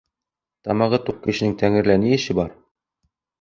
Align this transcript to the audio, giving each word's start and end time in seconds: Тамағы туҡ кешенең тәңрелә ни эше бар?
Тамағы 0.67 0.99
туҡ 1.09 1.19
кешенең 1.25 1.53
тәңрелә 1.61 1.99
ни 2.05 2.17
эше 2.19 2.37
бар? 2.41 2.51